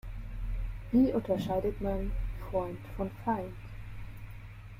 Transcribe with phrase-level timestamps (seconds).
[0.91, 2.11] Wie unterscheidet man
[2.49, 3.53] Freund von Feind?